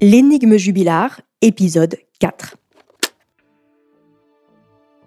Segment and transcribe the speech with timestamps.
[0.00, 2.56] L'énigme jubilaire, épisode 4.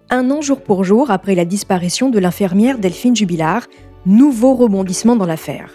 [0.10, 3.68] Un an jour pour jour après la disparition de l'infirmière Delphine Jubilard,
[4.08, 5.72] nouveau rebondissement dans l'affaire.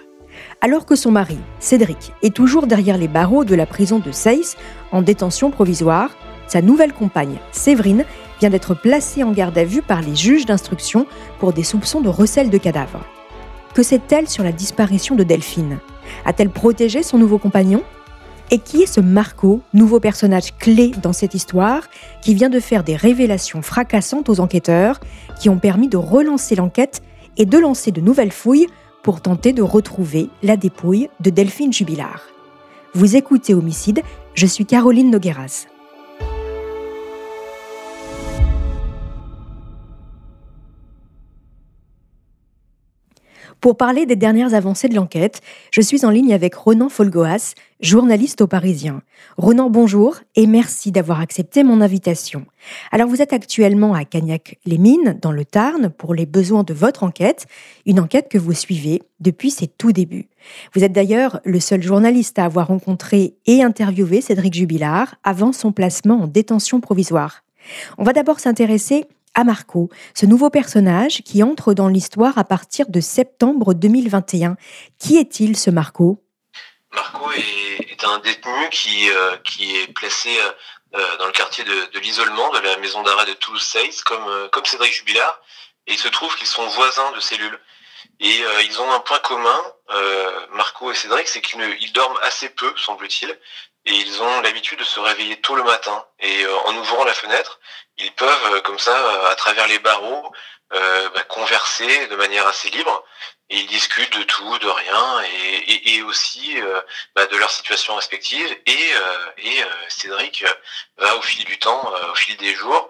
[0.61, 4.57] Alors que son mari, Cédric, est toujours derrière les barreaux de la prison de Seyss,
[4.91, 6.11] en détention provisoire,
[6.49, 8.05] sa nouvelle compagne, Séverine,
[8.41, 11.07] vient d'être placée en garde à vue par les juges d'instruction
[11.39, 13.05] pour des soupçons de recel de cadavres.
[13.75, 15.79] Que sait-elle sur la disparition de Delphine?
[16.27, 17.83] A-t-elle protégé son nouveau compagnon?
[18.51, 21.85] Et qui est ce Marco, nouveau personnage clé dans cette histoire,
[22.21, 25.01] qui vient de faire des révélations fracassantes aux enquêteurs,
[25.41, 27.03] qui ont permis de relancer l'enquête
[27.39, 28.67] et de lancer de nouvelles fouilles
[29.03, 32.21] pour tenter de retrouver la dépouille de Delphine Jubilard?
[32.95, 34.03] Vous écoutez Homicide,
[34.35, 35.67] je suis Caroline Nogueras.
[43.63, 48.41] Pour parler des dernières avancées de l'enquête, je suis en ligne avec Ronan Folgoas, journaliste
[48.41, 49.03] au Parisien.
[49.37, 52.45] Ronan, bonjour et merci d'avoir accepté mon invitation.
[52.91, 57.47] Alors vous êtes actuellement à Cagnac-les-Mines, dans le Tarn, pour les besoins de votre enquête,
[57.87, 60.29] une enquête que vous suivez depuis ses tout débuts.
[60.75, 65.71] Vous êtes d'ailleurs le seul journaliste à avoir rencontré et interviewé Cédric Jubilard avant son
[65.71, 67.45] placement en détention provisoire.
[67.97, 69.05] On va d'abord s'intéresser
[69.35, 74.57] à Marco, ce nouveau personnage qui entre dans l'histoire à partir de septembre 2021.
[74.99, 76.23] Qui est-il ce Marco?
[76.93, 80.37] Marco est, un détenu qui, euh, est placé
[80.95, 84.65] euh, dans le quartier de, l'isolement de la maison d'arrêt de Toulouse-Seyss, comme, euh, comme
[84.65, 85.41] Cédric Jubilard,
[85.87, 87.59] et il se trouve qu'ils sont voisins de cellules.
[88.21, 89.61] Et ils ont un point commun,
[90.53, 93.37] Marco et Cédric, c'est qu'ils dorment assez peu, semble-t-il,
[93.85, 96.05] et ils ont l'habitude de se réveiller tôt le matin.
[96.21, 97.59] Et en ouvrant la fenêtre,
[97.99, 100.33] ils peuvent, euh, comme ça, euh, à travers les barreaux,
[100.73, 103.05] euh, bah, converser de manière assez libre.
[103.51, 105.21] Et ils discutent de tout, de rien,
[105.85, 106.57] et, aussi
[107.15, 108.49] bah, de leur situation respective.
[108.65, 108.91] Et,
[109.89, 110.43] Cédric
[110.97, 112.89] va au fil du temps, au fil des jours,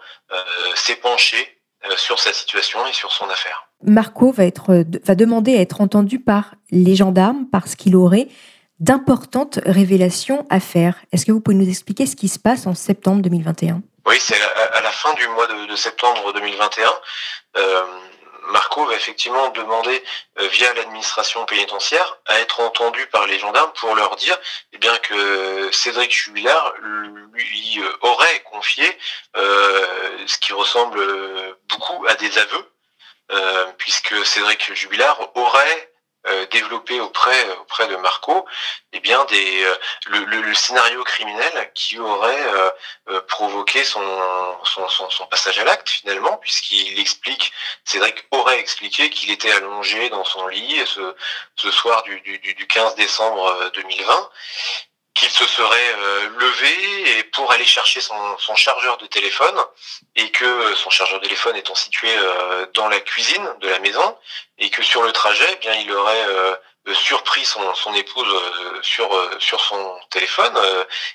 [0.77, 1.61] s'épancher
[1.97, 3.67] sur sa situation et sur son affaire.
[3.83, 8.29] Marco va, être, va demander à être entendu par les gendarmes parce qu'il aurait
[8.81, 10.97] d'importantes révélations à faire.
[11.13, 14.41] Est-ce que vous pouvez nous expliquer ce qui se passe en septembre 2021 oui, c'est
[14.75, 16.91] à, la fin du mois de, septembre 2021.
[17.57, 17.85] Euh,
[18.49, 20.03] Marco va effectivement demander
[20.41, 24.37] euh, via l'administration pénitentiaire à être entendu par les gendarmes pour leur dire
[24.73, 28.99] eh bien que Cédric Jubilard lui euh, aurait confié
[30.27, 31.01] ce qui ressemble
[31.69, 35.92] beaucoup à des aveux, puisque Cédric Jubilard aurait
[36.29, 38.47] euh, développé auprès auprès de Marco
[38.93, 42.47] eh bien euh, le, scénario criminel qui aurait
[43.09, 44.01] euh, provoqué son
[44.65, 47.53] son, son, passage à l'acte finalement puisqu'il explique
[47.85, 51.17] Cédric aurait expliqué qu'il était allongé dans son lit ce,
[51.57, 54.31] ce soir du, du, du 15 décembre 2020
[55.15, 59.59] qu'il se serait euh, levé et pour aller chercher son, chargeur de téléphone
[60.17, 63.79] et que euh, son chargeur de téléphone étant situé euh, dans la cuisine de la
[63.81, 64.19] maison
[64.59, 66.27] et que sur le trajet, eh bien il aurait
[66.95, 68.35] surpris son, épouse
[68.83, 70.59] sur son téléphone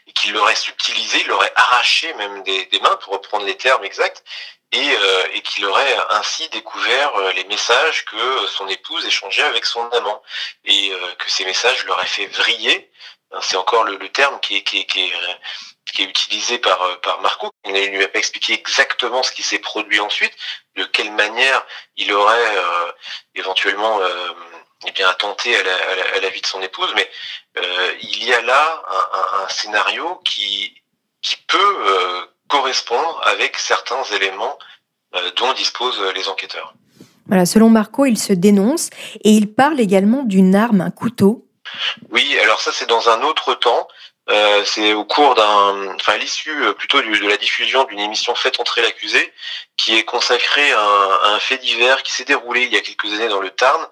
[0.08, 3.84] et qu'il l'aurait subtilisé, il l'aurait arraché même des, des, mains pour reprendre les termes
[3.84, 4.24] exacts
[4.72, 4.96] et,
[5.34, 10.22] et qu'il aurait ainsi découvert les messages que son épouse échangeait avec son amant.
[10.66, 12.92] Et que ces messages l'auraient fait vriller
[13.42, 17.50] c'est encore le, terme qui est, qui, est, utilisé par, euh, par Marco.
[17.66, 20.34] Il ne lui a pas expliqué exactement ce qui s'est produit ensuite,
[20.76, 21.66] de quelle manière
[21.98, 22.92] il aurait euh,
[23.36, 24.32] éventuellement euh,
[24.88, 27.10] eh bien, attenté à la, vie de son épouse, mais
[28.02, 28.84] il y a là
[29.44, 30.84] un, scénario qui,
[31.24, 34.60] qui peut correspondre avec certains éléments
[35.38, 36.76] dont disposent les enquêteurs.
[37.26, 38.92] Voilà, selon Marco, il se dénonce
[39.24, 41.47] et il parle également d'une arme, un couteau,
[42.10, 43.88] oui, alors ça c'est dans un autre temps.
[44.30, 48.60] Euh, c'est au cours d'un, enfin l'issue euh, plutôt de la diffusion d'une émission Faites
[48.60, 49.34] entrer l'accusé,
[49.78, 50.82] qui est consacrée à
[51.24, 53.88] un, fait divers qui s'est déroulé il y a quelques années dans le Tarn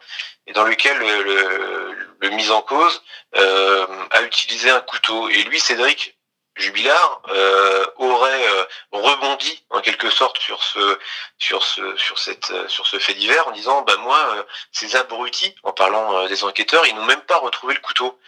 [0.47, 3.01] et dans lequel le, le, mis en cause
[3.37, 5.29] euh, a utilisé un couteau.
[5.29, 6.14] Et lui, Cédric,
[6.55, 10.99] Jubilard euh, aurait euh, rebondi en quelque sorte sur ce
[11.37, 15.53] sur ce sur cette euh, sur ce fait divers en disant bah moi ces abrutis
[15.63, 18.19] en parlant des enquêteurs ils n'ont même pas retrouvé le couteau.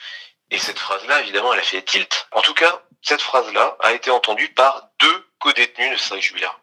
[0.52, 2.28] Et cette phrase là évidemment elle a fait tilt.
[2.32, 6.60] En tout cas cette phrase là a été entendue par deux co-détenus de Cédric Jubilard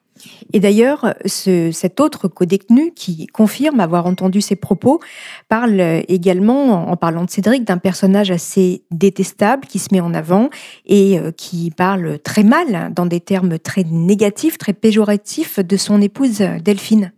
[0.53, 5.01] et d'ailleurs, cet autre codétenu qui confirme avoir entendu ces propos
[5.49, 10.51] parle également, en parlant de Cédric, d'un personnage assez détestable qui se met en avant
[10.87, 16.01] et euh, qui parle très mal, dans des termes très négatifs, très péjoratifs, de son
[16.01, 17.13] épouse Delphine.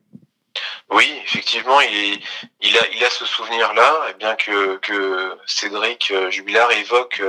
[0.91, 7.23] Oui, effectivement, il, a, ce souvenir-là, bien que, Cédric euh, Jubilard évoque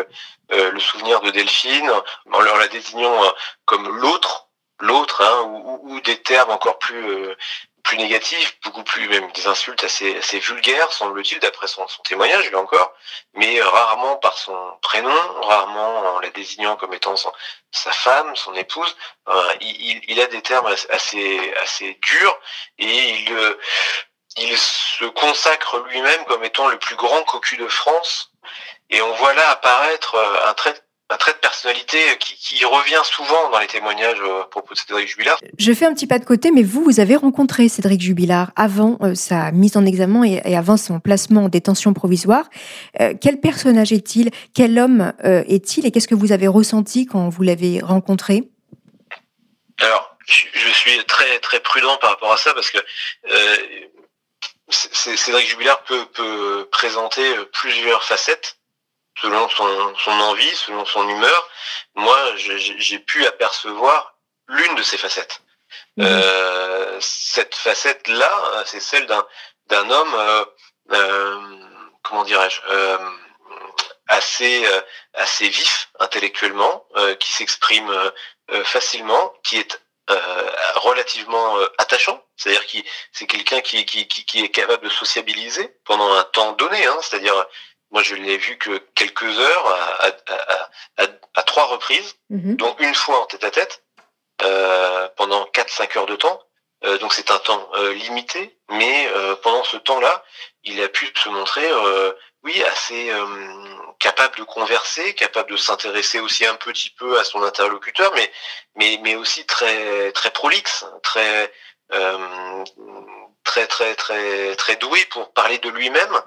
[0.53, 1.91] euh, le souvenir de Delphine
[2.31, 3.15] en leur la désignant
[3.65, 4.46] comme l'autre
[4.79, 5.41] l'autre, hein,
[5.83, 7.35] ou, des termes encore plus euh,
[7.83, 12.59] plus négatifs, beaucoup plus même des insultes assez assez vulgaires, semble-t-il, d'après son, témoignage, là
[12.59, 12.93] encore,
[13.33, 18.53] mais euh, rarement par son prénom, rarement en la désignant comme étant sa femme, son
[18.55, 18.95] épouse.
[19.29, 22.37] Euh, il, a des termes assez assez durs
[22.77, 23.57] et il
[24.39, 28.31] il se consacre lui-même comme étant le plus grand cocu de France.
[28.89, 30.15] Et on voit là apparaître
[30.47, 30.75] un trait
[31.09, 35.07] un trait de personnalité qui, revient souvent dans les témoignages euh, à propos de Cédric
[35.07, 35.37] Jubilard.
[35.57, 38.97] Je fais un petit pas de côté, mais vous, vous avez rencontré Cédric Jubilard avant
[39.01, 42.49] euh, sa mise en examen et, avant son placement en détention provisoire.
[42.99, 44.31] Euh, quel personnage est-il?
[44.53, 45.85] Quel homme est-il?
[45.85, 48.43] Et qu'est-ce que vous avez ressenti quand vous l'avez rencontré?
[49.79, 52.79] Alors, je suis très très prudent par rapport à ça parce que
[54.69, 57.23] Cédric Jubilard peut, peut présenter
[57.53, 58.56] plusieurs facettes
[59.21, 61.49] selon son, son envie, selon son humeur,
[61.95, 64.15] moi j'ai pu apercevoir
[64.47, 65.41] l'une de ces facettes.
[65.97, 66.05] Mhm.
[66.07, 69.25] Euh, cette facette-là, c'est celle d'un
[69.67, 70.45] d'un homme, euh,
[70.91, 71.57] euh,
[72.03, 72.97] comment dirais-je, euh,
[74.07, 74.65] assez
[75.13, 76.87] assez vif intellectuellement,
[77.19, 77.91] qui s'exprime
[78.63, 79.81] facilement, qui est
[80.75, 86.13] relativement attachant, c'est-à-dire qui c'est quelqu'un qui, qui, qui, qui, est capable de sociabiliser pendant
[86.13, 87.35] un temps donné, hein, c'est-à-dire
[87.97, 92.55] moi, je l'ai vu que quelques heures à, à, à, à trois reprises, mhm.
[92.55, 93.81] donc une fois en tête-à-tête,
[94.43, 96.39] euh, pendant 4-5 heures de temps.
[96.85, 99.09] Euh, donc c'est un temps euh, limité, mais
[99.41, 100.23] pendant ce temps-là,
[100.63, 101.67] il a pu se montrer,
[102.43, 103.11] oui, assez
[103.97, 108.31] capable de converser, capable de s'intéresser aussi un petit peu à son interlocuteur, mais
[108.75, 111.51] mais mais aussi très très prolixe, très
[113.43, 116.21] très très très très doué pour parler de lui-même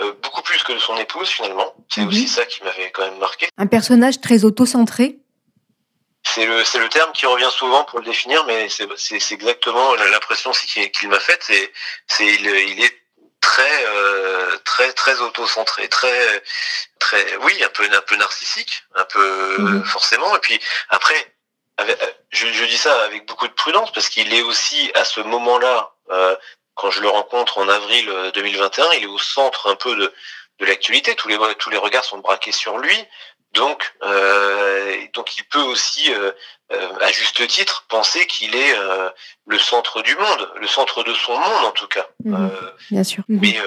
[0.00, 1.74] euh, beaucoup plus que de son épouse finalement.
[1.88, 2.08] C'est mhm.
[2.08, 3.48] aussi ça qui m'avait quand même marqué.
[3.56, 5.18] Un personnage très auto-centré
[6.28, 9.94] c'est le, c'est le terme qui revient souvent pour le définir, mais c'est, c'est, exactement
[9.94, 11.40] l'impression qu'il m'a faite.
[11.42, 11.72] C'est,
[12.08, 13.00] c'est il, il est
[13.40, 16.42] très euh, très très auto-centré, très
[16.98, 19.84] très oui un peu un peu narcissique, un peu mhm.
[19.84, 20.34] forcément.
[20.36, 21.36] Et puis après,
[22.30, 25.94] je, je, dis ça avec beaucoup de prudence parce qu'il est aussi à ce moment-là
[26.10, 26.36] euh,
[26.76, 30.12] quand je le rencontre en avril 2021, euh, il est au centre un peu de,
[30.60, 31.16] de l'actualité.
[31.16, 32.96] Tous les, tous les regards sont braqués sur lui.
[33.56, 36.30] Donc, euh, donc il peut aussi, euh,
[36.72, 39.08] euh à juste titre, penser qu'il est euh,
[39.46, 42.06] le centre du monde, le centre de son monde en tout cas.
[42.24, 42.50] Mhm.
[42.90, 43.24] bien sûr.
[43.28, 43.58] Mais,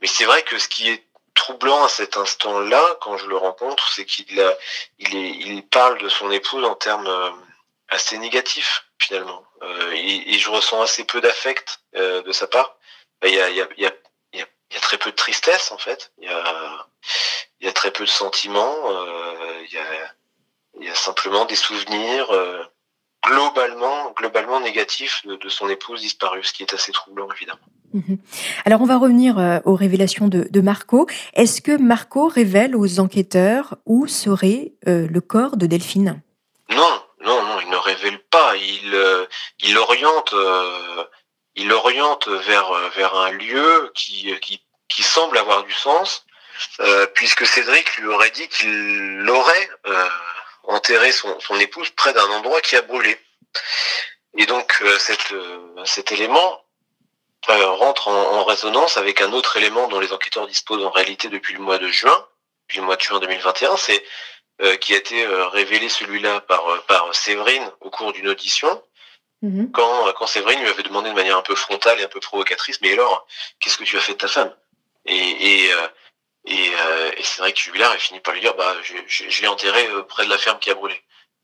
[0.00, 3.88] mais c'est vrai que ce qui est troublant à cet instant-là, quand je le rencontre,
[3.92, 4.26] c'est qu'il
[4.98, 7.08] il, est, il parle de son épouse en termes
[7.90, 9.44] assez négatifs finalement.
[9.62, 12.76] Euh, et, je ressens assez peu d'affect euh, de sa part.
[13.24, 16.12] Il y a, très peu de tristesse en fait.
[16.20, 16.28] Il
[17.60, 18.76] y a, très peu de sentiments.
[18.86, 22.28] Euh, il y, a, simplement des souvenirs
[23.26, 27.58] globalement, globalement négatifs de, son épouse disparue, ce qui est assez troublant évidemment.
[27.92, 28.18] Mhm.
[28.64, 31.06] Alors on va revenir aux révélations de Marco.
[31.34, 36.22] Est-ce que Marco révèle aux enquêteurs où serait le corps de Delphine
[36.70, 38.56] Non, non, non, il ne révèle pas.
[38.56, 39.26] Il, euh,
[39.60, 41.04] il oriente, euh,
[41.54, 46.24] il oriente vers vers un lieu qui qui, qui semble avoir du sens,
[46.80, 49.70] euh, puisque Cédric lui aurait dit qu'il aurait
[50.64, 53.18] enterré son, son épouse près d'un endroit qui a brûlé.
[54.36, 55.34] Et donc cette,
[55.84, 56.62] cet élément
[57.46, 61.60] rentre en, résonance avec un autre élément dont les enquêteurs disposent en réalité depuis le
[61.60, 62.26] mois de juin,
[62.66, 64.04] depuis le mois de juin 2021, c'est euh,
[64.76, 68.82] qui a été euh, révélé celui-là par, euh, par Séverine au cours d'une audition.
[69.42, 69.70] Mhm.
[69.72, 72.80] Quand, quand Séverine lui avait demandé de manière un peu frontale et un peu provocatrice,
[72.80, 73.26] mais alors,
[73.60, 74.52] qu'est-ce que tu as fait de ta femme?
[75.06, 75.70] Et, et,
[76.46, 76.66] et,
[77.16, 79.48] et c'est vrai que Jubilard a fini par lui dire, bah, je, je, je l'ai
[79.48, 81.00] enterré près de la ferme qui a brûlé.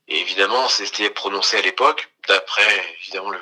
[0.08, 3.40] Et évidemment, c'était prononcé à l'époque, d'après évidemment le,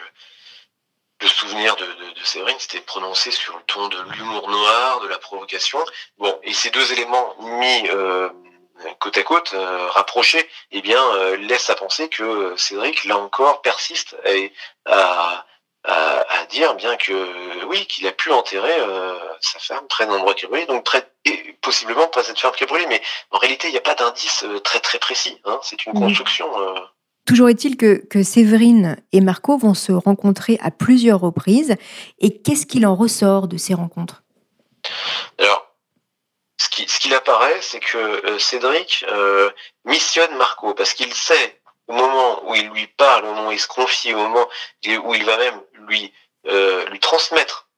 [1.22, 5.08] le souvenir de, de, de Séverine, c'était prononcé sur le ton de l'humour noir, de
[5.08, 5.84] la provocation.
[6.18, 8.28] Bon, et ces deux éléments mis euh,
[8.98, 9.54] côte à côte,
[9.90, 11.00] rapprochés, eh bien,
[11.36, 14.16] laisse à penser que Cédric, là encore, persiste
[14.86, 15.44] à,
[15.84, 18.76] à, dire bien que oui, qu'il a pu enterrer
[19.40, 20.34] sa femme près d'un endroit
[20.68, 23.00] donc très et possiblement pas cette a brûlé, mais
[23.30, 25.40] en réalité, il n'y a pas d'indice très très précis.
[25.44, 26.46] Hein, c'est une construction.
[27.24, 31.76] Toujours est-il que, que Séverine et Marco vont se rencontrer à plusieurs reprises.
[32.18, 34.22] Et qu'est-ce qu'il en ressort de ces rencontres?
[35.38, 35.71] Alors,
[36.62, 39.50] ce qu'il ce apparaît, c'est que euh, Cédric euh,
[39.84, 43.60] missionne Marco parce qu'il sait au moment où il lui parle, au moment où il
[43.60, 44.48] se confie, au moment
[45.04, 46.12] où il va même lui,
[46.46, 47.68] euh, lui transmettre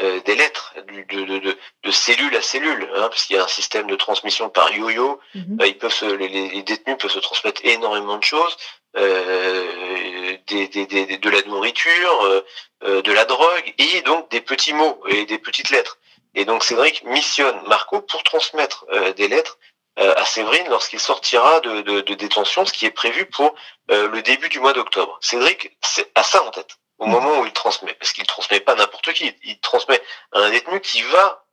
[0.00, 3.44] euh, des lettres de, de, de, de, cellule à cellule, hein, parce qu'il y a
[3.44, 5.20] un système de transmission par yo-yo.
[5.34, 5.58] Mhm.
[5.66, 8.56] Ils peuvent se, les, les, détenus peuvent se transmettre énormément de choses,
[8.96, 12.40] euh, des, des, des, de la nourriture, euh,
[12.84, 15.98] euh, de la drogue, et donc des petits mots et des petites lettres.
[16.34, 19.58] Et donc Cédric missionne Marco pour transmettre des lettres
[19.96, 23.54] à Séverine lorsqu'il sortira de, de, de, détention, ce qui est prévu pour
[23.88, 25.18] le début du mois d'octobre.
[25.20, 25.76] Cédric
[26.14, 27.10] a ça en tête au mm.
[27.10, 30.00] moment où il transmet, parce qu'il transmet pas n'importe qui, il transmet
[30.32, 31.44] à un détenu qui va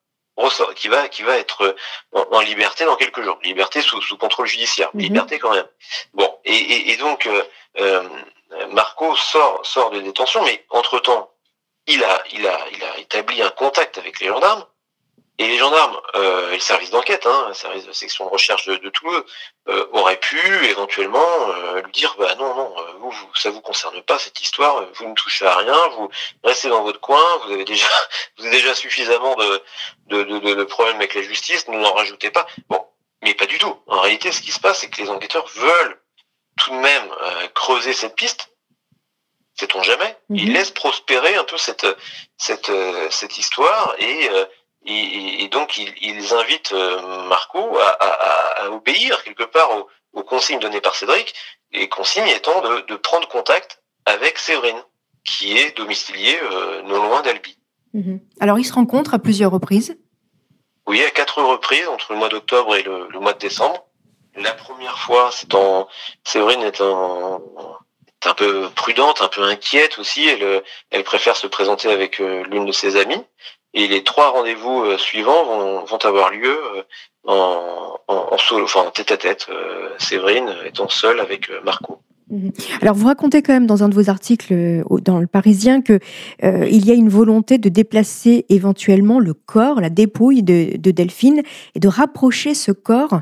[0.76, 1.76] qui va qui va être
[2.12, 5.00] en, liberté dans quelques jours, liberté sous, sous contrôle judiciaire, mm-hmm.
[5.00, 5.68] liberté quand même.
[6.14, 7.44] Bon, et, et, donc euh,
[7.80, 8.08] euh,
[8.70, 11.32] Marco sort sort de détention, mais entre temps,
[11.88, 12.24] il a
[12.98, 14.66] établi un contact avec les gendarmes
[15.40, 18.66] et les gendarmes euh, et le service d'enquête, hein, le service de section de recherche
[18.66, 19.24] de, de Toulouse,
[19.70, 23.62] euh, auraient pu éventuellement euh, lui dire bah non non, euh, vous, vous, ça vous
[23.62, 26.10] concerne pas cette histoire, vous ne touchez à rien, vous
[26.44, 27.86] restez dans votre coin, vous avez déjà
[28.74, 29.36] suffisamment
[30.08, 32.48] de problèmes avec la justice, ne n'en rajoutez pas.
[32.70, 32.84] Bon,
[33.22, 33.76] mais pas du tout.
[33.88, 36.02] En réalité, ce qui se passe, c'est que les enquêteurs veulent
[36.58, 37.10] tout de même
[37.54, 38.50] creuser cette piste.
[39.60, 40.54] Sait-on jamais Ils mhm.
[40.54, 41.88] laissent prospérer un peu cette
[42.38, 42.72] cette
[43.10, 44.30] cette histoire et
[44.90, 49.70] et, donc, ils, invitent euh, Marco à, obéir quelque part
[50.14, 51.34] aux, consignes données par Cédric,
[51.74, 54.82] les consignes étant de, prendre contact avec Séverine,
[55.26, 57.58] qui est domiciliée euh, non loin d'Albi.
[57.94, 58.22] Mhm.
[58.40, 59.98] Alors, ils se rencontrent à plusieurs reprises
[60.88, 63.86] Oui, à quatre reprises, entre le mois d'octobre et le, mois de décembre.
[64.36, 65.88] La première fois, c'est en...
[66.24, 66.82] Séverine est
[68.26, 70.28] un peu prudente, un peu inquiète aussi.
[70.28, 73.24] Elle, elle préfère se présenter avec euh, l'une de ses amies.
[73.74, 76.84] Et les trois rendez-vous euh, suivants vont, vont, avoir lieu euh,
[77.26, 82.00] en, en, solo, enfin en tête à tête, euh, Séverine étant seule avec Marco.
[82.30, 82.52] Mhm.
[82.82, 86.00] Alors vous racontez quand même dans un de vos articles dans le Parisien que
[86.44, 90.92] euh, il y a une volonté de déplacer éventuellement le corps, la dépouille de, de
[90.92, 91.44] Delphine
[91.76, 93.22] et de rapprocher ce corps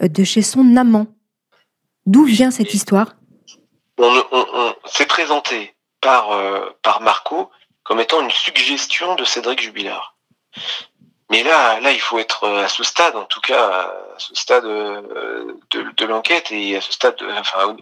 [0.00, 1.06] de chez son amant.
[2.06, 3.14] D'où vient cette histoire?
[4.04, 6.30] On, s'est présenté par
[6.82, 7.50] par Marco
[7.84, 10.16] comme étant une suggestion de Cédric Jubilard.
[11.30, 14.66] Mais là, là, il faut être à ce stade, en tout cas, à ce stade
[14.66, 17.74] euh, de, l'enquête et à ce stade, enfin,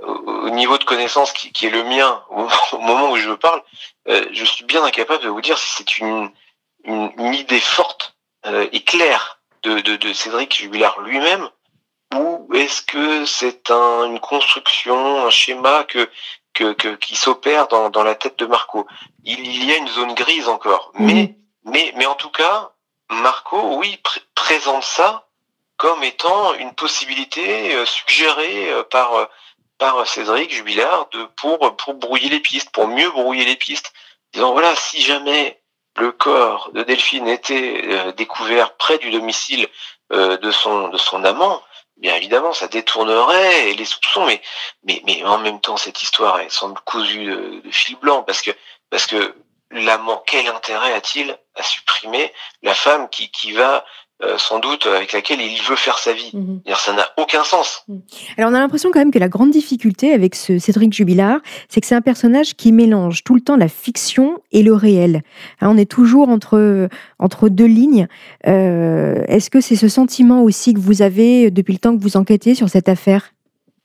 [0.00, 3.62] au, niveau de connaissance qui, est le mien au, moment où je parle,
[4.08, 6.32] euh, je suis bien incapable de vous dire si c'est une,
[6.84, 8.16] idée forte
[8.46, 11.48] euh, et claire de, de, de Cédric Jubilard lui-même
[12.14, 16.08] ou est-ce que c'est un, une construction, un schéma que
[16.54, 18.86] que, qui s'opère dans, dans, la tête de Marco?
[19.24, 21.06] Il, y a une zone grise encore, mhm.
[21.06, 22.72] mais, mais, mais en tout cas,
[23.10, 24.00] Marco, oui,
[24.34, 25.28] présente ça
[25.76, 29.26] comme étant une possibilité euh, suggérée euh, par, euh,
[29.78, 33.92] par Cédric Jubilard de, pour, pour brouiller les pistes, pour mieux brouiller les pistes.
[34.32, 35.60] Disant, voilà, si jamais
[35.96, 39.66] le corps de Delphine était découvert près du domicile
[40.10, 41.60] de, son, de son amant,
[41.98, 44.40] bien évidemment, ça détournerait les soupçons, mais,
[44.84, 48.50] mais, mais en même temps, cette histoire, semble cousue de, fil blanc, parce que,
[48.90, 49.36] parce que
[49.70, 53.84] l'amant, quel intérêt a-t-il à supprimer la femme qui, qui va
[54.20, 56.32] euh, sans doute avec laquelle il veut faire sa vie.
[56.34, 56.60] Mhm.
[56.74, 57.84] Ça n'a aucun sens.
[57.86, 58.02] Mhm.
[58.36, 61.80] Alors on a l'impression quand même que la grande difficulté avec ce Cédric Jubilard, c'est
[61.80, 65.22] que c'est un personnage qui mélange tout le temps la fiction et le réel.
[65.60, 66.88] Hein, on est toujours entre,
[67.20, 68.08] entre deux lignes.
[68.48, 72.16] Euh, est-ce que c'est ce sentiment aussi que vous avez depuis le temps que vous
[72.16, 73.30] enquêtez sur cette affaire?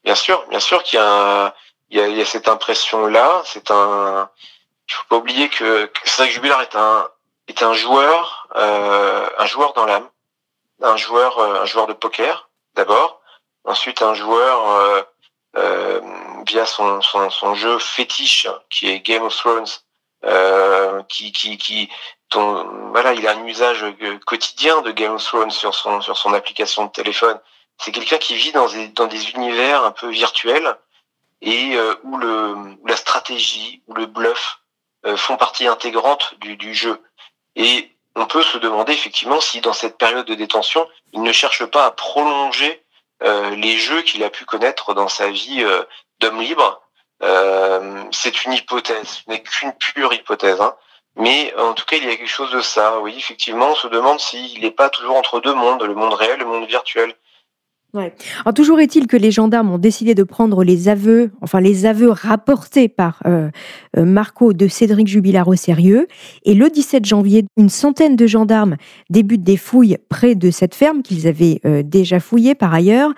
[0.03, 1.53] Bien sûr, bien sûr qu'il y a,
[1.91, 3.43] il y a, cette impression-là.
[3.45, 4.29] C'est un,
[4.89, 7.07] il faut pas oublier que, Cédric Jubilard est un,
[7.47, 10.07] est un joueur, euh, un joueur dans l'âme
[10.81, 13.21] un joueur, euh, un joueur de poker d'abord,
[13.63, 15.01] ensuite un joueur euh,
[15.57, 16.01] euh,
[16.47, 19.67] via son, son, jeu fétiche qui est Game of Thrones,
[21.09, 21.89] qui, qui, qui
[22.31, 23.85] dont, voilà, il a un usage
[24.25, 27.39] quotidien de Game of Thrones sur son, sur son application de téléphone.
[27.77, 30.77] C'est quelqu'un qui vit dans des, dans des univers un peu virtuels
[31.41, 34.61] et où, le, où la stratégie, où le bluff
[35.17, 37.03] font partie intégrante du, du jeu.
[37.55, 41.65] Et on peut se demander effectivement si dans cette période de détention, il ne cherche
[41.65, 42.83] pas à prolonger
[43.55, 45.65] les jeux qu'il a pu connaître dans sa vie
[46.19, 46.81] d'homme libre.
[48.11, 50.59] c'est une hypothèse, ce n'est qu'une pure hypothèse.
[50.59, 50.75] Hein.
[51.15, 52.99] Mais en tout cas, il y a quelque chose de ça.
[52.99, 56.33] Oui, effectivement, on se demande s'il n'est pas toujours entre deux mondes, le monde réel
[56.33, 57.15] et le monde virtuel.
[57.95, 62.09] Alors, toujours est-il que les gendarmes ont décidé de prendre les aveux, enfin les aveux
[62.09, 63.49] rapportés par euh,
[63.97, 66.07] euh, Marco de Cédric Jubilard au sérieux.
[66.43, 68.77] Et le 17 janvier, une centaine de gendarmes
[69.11, 73.11] débutent des fouilles près de cette ferme qu'ils avaient euh, déjà fouillée par ailleurs,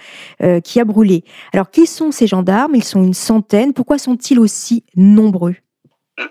[0.64, 1.24] qui a brûlé.
[1.54, 2.76] Alors, qui sont ces gendarmes?
[2.76, 3.74] Ils sont une centaine.
[3.74, 5.56] Pourquoi sont-ils aussi nombreux?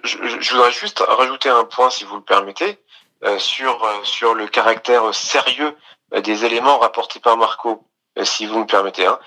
[0.05, 2.79] Je, voudrais juste rajouter un point, si vous le permettez,
[3.39, 5.75] sur, sur le caractère sérieux
[6.23, 7.85] des éléments rapportés par Marco,
[8.23, 9.07] si vous me permettez.
[9.07, 9.19] Hein.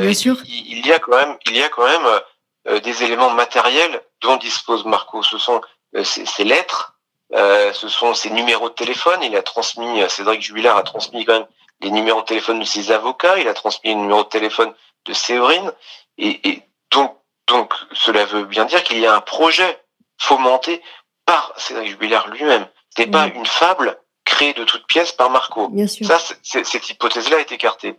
[0.00, 0.36] Bien sûr.
[0.46, 4.84] Il, y a quand même, il y a quand même des éléments matériels dont dispose
[4.84, 5.22] Marco.
[5.22, 5.60] Ce sont
[6.02, 6.98] ses, lettres,
[7.32, 9.22] ce sont ses numéros de téléphone.
[9.22, 11.46] Il a transmis, Cédric Jubilard a transmis quand même
[11.80, 13.38] les numéros de téléphone de ses avocats.
[13.38, 15.72] Il a transmis les numéros de téléphone de Séverine.
[16.18, 17.16] Et, et donc,
[17.48, 19.78] donc, cela veut bien dire qu'il y a un projet
[20.18, 20.82] fomenté
[21.26, 22.66] par Cédric Jubilard lui-même.
[22.96, 25.70] Ce n'est pas une fable créée de toutes pièces par Marco.
[26.02, 27.96] Ça, cette hypothèse-là est écartée.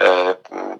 [0.00, 0.34] Euh,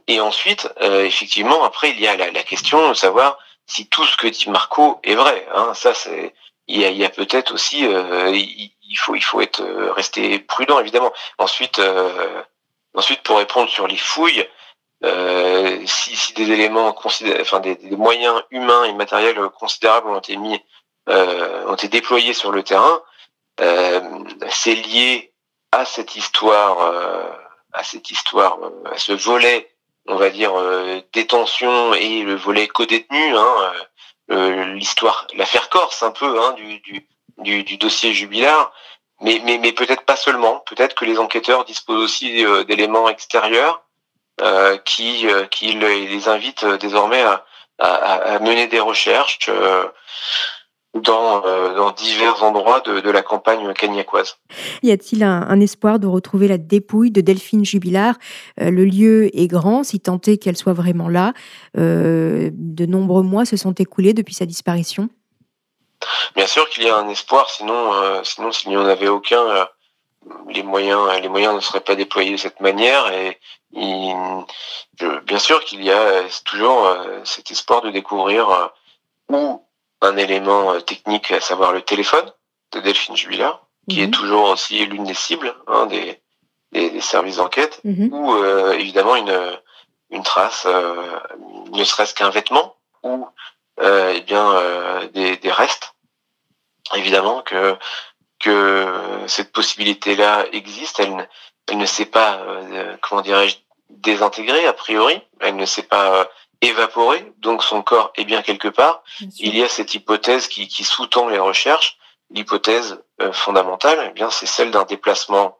[0.07, 4.17] et ensuite, euh, effectivement, après, il y a la, question de savoir si tout ce
[4.17, 5.47] que dit Marco est vrai.
[5.55, 5.73] Hein.
[5.75, 6.35] Ça, c'est
[6.71, 9.63] il y a, peut-être aussi, euh, il, faut il faut être
[9.97, 11.13] rester prudent évidemment.
[11.39, 11.81] Ensuite,
[12.95, 14.47] ensuite pour répondre sur les fouilles,
[15.05, 16.95] euh, si, si, des éléments
[17.41, 20.61] enfin des, des, moyens humains et matériels considérables ont été mis,
[21.09, 23.01] euh, ont été déployés sur le terrain,
[23.61, 24.01] euh,
[24.51, 25.33] c'est lié
[25.71, 27.31] à cette histoire, euh,
[27.73, 29.71] à cette histoire, euh, à ce volet,
[30.07, 30.53] on va dire
[31.13, 33.73] détention et le volet co-détenu, hein,
[34.75, 38.73] l'histoire, l'affaire Corse un peu hein, du, du, du, dossier jubilaire.
[39.21, 40.61] Mais, mais, mais peut-être pas seulement.
[40.61, 43.83] Peut-être que les enquêteurs disposent aussi d'éléments extérieurs
[44.41, 47.45] euh, qui, euh, qui les invite euh, désormais à,
[47.81, 49.51] à, mener des recherches
[51.01, 51.41] dans,
[51.75, 54.37] dans, divers endroits de, de la campagne cagnacoise.
[54.83, 58.15] Y a-t-il un, espoir de retrouver la dépouille de Delphine Jubilard?
[58.59, 61.33] Le lieu est grand, si tant est qu'elle soit vraiment là.
[61.75, 65.09] de nombreux mois se sont écoulés depuis sa disparition.
[66.37, 69.67] Bien sûr qu'il y a un espoir, sinon, sinon s'il n'y en avait aucun,
[70.49, 73.13] les moyens, les moyens ne seraient pas déployés de cette manière.
[73.13, 73.39] Et
[75.27, 78.67] bien sûr qu'il y a toujours euh, cet espoir de découvrir euh,
[79.31, 79.63] ou
[80.01, 82.31] un élément euh, technique, à savoir le téléphone
[82.73, 84.13] de Delphine Jubilard, qui est mhm.
[84.13, 86.21] toujours aussi l'une des cibles hein, des,
[86.73, 88.13] des, services d'enquête, mhm.
[88.13, 89.59] ou évidemment une,
[90.11, 93.27] une trace, ne serait-ce qu'un vêtement, ou
[93.81, 95.95] eh bien des, des restes.
[96.95, 97.79] Évidemment que
[98.39, 101.01] que cette possibilité-là existe.
[101.01, 101.29] Elle,
[101.69, 103.57] elle ne s'est pas, euh, comment dirais-je,
[103.91, 105.21] désintégrée a priori.
[105.41, 106.25] Elle ne s'est pas euh,
[106.61, 109.03] évaporée, donc son corps est bien quelque part.
[109.39, 111.99] Il y a cette hypothèse qui, qui sous-tend les recherches.
[112.31, 115.59] L'hypothèse euh, fondamentale, eh bien, c'est celle d'un déplacement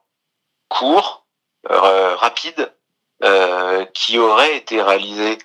[0.67, 1.25] court,
[1.67, 2.71] rapide,
[3.93, 5.37] qui aurait été réalisé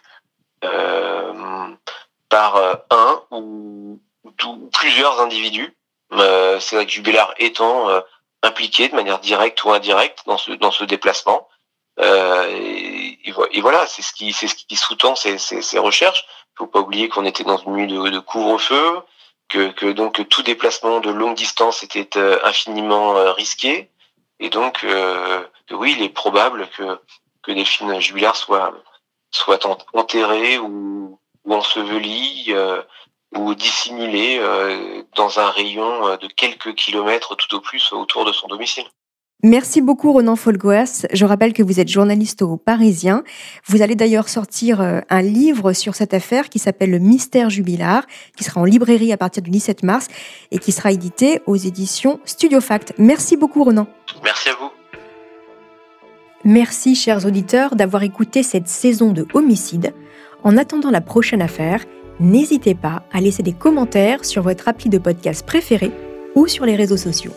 [2.28, 2.56] par
[2.90, 5.74] un ou, ou plusieurs individus
[6.12, 8.00] euh, Cédric Jubilard étant euh,
[8.42, 11.48] impliqué de manière directe ou indirecte dans ce dans ce déplacement.
[12.00, 12.48] Euh,
[13.52, 16.24] et, voilà, c'est ce qui c'est ce qui sous-tend ces, ces, ces, recherches.
[16.52, 19.00] Il faut pas oublier qu'on était dans une nuit de, de couvre-feu,
[19.48, 23.90] que, que donc tout déplacement de longue distance était euh, infiniment euh, risqué,
[24.40, 27.00] et donc que oui, il est probable que
[27.42, 27.52] que
[28.34, 28.74] soit
[29.30, 32.54] soit enterré ou, ou enseveli
[33.36, 38.32] ou dissimulé euh, dans un rayon euh, de quelques kilomètres tout au plus autour de
[38.32, 38.86] son domicile.
[39.44, 41.04] Merci beaucoup Ronan Folgoas.
[41.12, 43.24] Je rappelle que vous êtes journaliste au Parisien.
[43.66, 48.06] Vous allez d'ailleurs sortir euh, un livre sur cette affaire qui s'appelle Le mystère jubilar,
[48.38, 50.06] qui sera en librairie à partir du 17 mars
[50.50, 52.94] et qui sera édité aux éditions Studio Fact.
[52.96, 53.86] Merci beaucoup Ronan.
[54.24, 54.70] Merci à vous.
[56.44, 59.92] Merci chers auditeurs d'avoir écouté cette saison de Homicide.
[60.42, 61.84] En attendant la prochaine affaire,
[62.18, 65.90] n'hésitez pas à laisser des commentaires sur votre appli de podcast préféré
[66.34, 67.32] ou sur les réseaux sociaux.